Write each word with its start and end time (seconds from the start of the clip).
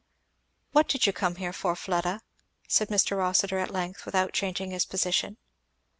"What 0.71 0.87
did 0.87 1.05
you 1.05 1.13
come 1.13 1.35
here 1.35 1.53
for, 1.53 1.75
Fleda?" 1.75 2.21
said 2.67 2.87
Mr. 2.87 3.15
Rossitur 3.17 3.59
at 3.59 3.69
length, 3.69 4.03
without 4.03 4.33
changing 4.33 4.71
his 4.71 4.83
position. 4.83 5.37